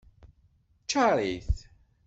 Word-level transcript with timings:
Ccaṛ-it. 0.83 1.55